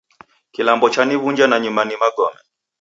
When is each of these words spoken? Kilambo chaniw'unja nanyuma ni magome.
Kilambo 0.53 0.87
chaniw'unja 0.93 1.45
nanyuma 1.47 1.81
ni 1.85 1.95
magome. 2.01 2.39